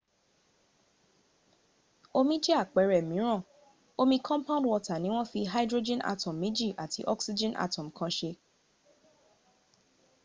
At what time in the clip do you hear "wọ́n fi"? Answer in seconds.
5.13-5.41